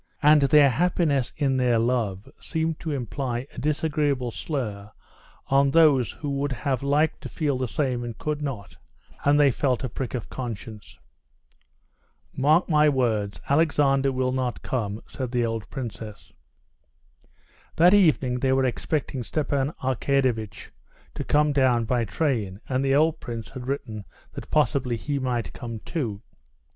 [0.23, 4.91] And their happiness in their love seemed to imply a disagreeable slur
[5.45, 9.83] on those who would have liked to feel the same and could not—and they felt
[9.83, 10.97] a prick of conscience.
[12.35, 16.33] "Mark my words, Alexander will not come," said the old princess.
[17.75, 20.71] That evening they were expecting Stepan Arkadyevitch
[21.13, 25.53] to come down by train, and the old prince had written that possibly he might
[25.53, 26.23] come too.